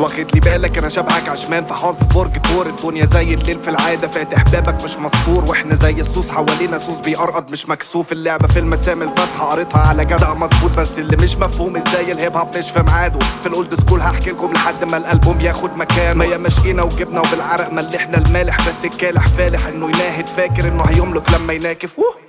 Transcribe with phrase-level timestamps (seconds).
[0.00, 2.66] واخد لي بالك أنا شبهك عشمان في حظ برج تور.
[2.66, 5.44] الدنيا زي الليل في العادة فاتح بابك مش مستور.
[5.44, 8.12] وإحنا زي السوس حوالينا سوس بيقرقض مش مكسوف.
[8.12, 10.70] اللعبة في المسام الفاتحة قريتها على جدع مظبوط.
[10.78, 13.18] بس اللي مش مفهوم إزاي ال hip hop مش في ميعاده.
[13.42, 17.20] في ال old school هحكي لكم لحد ما الألبوم ياخد مكانه ما يا مشقينا وجبنا
[17.20, 18.68] وبالعرق ملحنا المالح.
[18.68, 20.26] بس الكالح فالح إنه يناهد.
[20.28, 21.98] فاكر إنه هيملك لما يناكف.
[21.98, 22.21] ووه!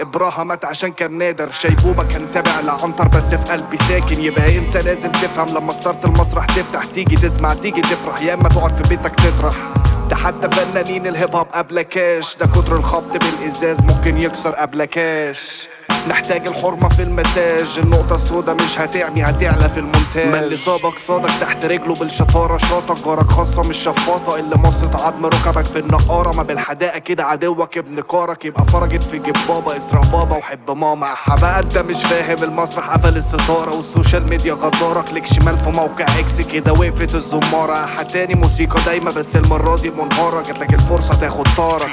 [0.00, 1.52] أبرهة مات عشان كان نادر.
[1.52, 4.20] شيبوبة كان تابع لعنتر بس في قلبي ساكن.
[4.22, 8.20] يبقى انت لازم تفهم لما ستارة المسرح تفتح تيجي تسمع تيجي تفرح.
[8.22, 9.54] يا اما تقعد في بيتك تطرح.
[10.10, 15.68] ده حتى فنانين الهيب هوب قبلكاش ده كتر الخبط بالإزاز ممكن يكسر قبلكاش
[16.08, 20.28] نحتاج الحرمة في المساج النقطة السودا مش هتعمي هتعلى في المونتاج.
[20.28, 22.56] ما اللي صابك صادك تحت رجله بالشطارة.
[22.56, 24.36] شاطك جارك خاصة مش شفاطة.
[24.36, 26.32] اللي مصت عظم ركبك بالنقارة.
[26.32, 28.44] ما بالحداقة كده عدوك ابن كارك.
[28.44, 31.14] يبقى فرجت في جيب بابا اسرع بابا وحب ماما.
[31.14, 33.76] حبقى انت مش فاهم المسرح قفل الستارة.
[33.76, 37.86] والسوشيال ميديا غدارة كليك شمال في موقع إكس كده وقفت الزمارة.
[37.86, 40.42] حتاني موسيقى دايما بس المرة دي منهارة.
[40.42, 41.90] جاتلك الفرصة تاخد طارك.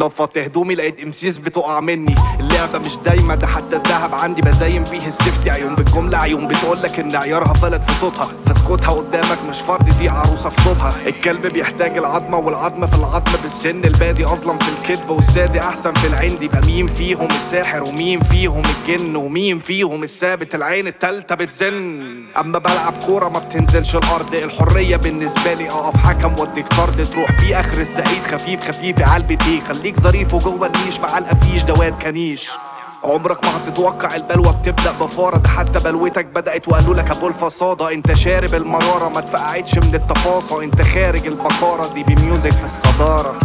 [0.00, 0.10] Hardcore.
[0.10, 2.14] نفضت هدومي لقيت امسيس بتقع مني.
[2.40, 5.50] اللعبة مش دايما ده حتى الدهب عندي بزين بيه السيفتي.
[5.50, 8.28] عيون بالجملة عيون بتقولك إن عيارها فلت في صوتها.
[8.46, 10.94] تسكتها قدامك مش فرد دي عروسة في طوبها.
[11.06, 13.84] الكلب بيحتاج العظمة والعظم في العظم بالسن.
[13.84, 19.16] البادي أظلم في الكذب والسادي أحسن في العند يبقى مين فيهم الساحر ومين فيهم الجن
[19.16, 22.00] ومين فيهم الثابت؟ العين التالتة بتزن.
[22.40, 24.34] أما بلعب كورة ما بتنزلش الأرض.
[24.34, 27.08] الحرية بالنسبة لي أقف حكم وأديك طرد.
[27.12, 28.22] تروح بيه آخر السعيد.
[28.32, 32.50] خفيف خفيف قلبي تيه خليك ظريف وجوه النيش مع القفيش دواد كنيش.
[33.04, 37.92] عمرك ما هتتوقع البلوى بتبدأ بفاره ده حتى بلوتك بدأت وقالوا لك أبو الفصاده.
[37.92, 40.62] انت شارب المرارة ما تفقعتش من التفاصيل.
[40.62, 43.38] انت خارج البقارة دي بميوزك في الصدارة.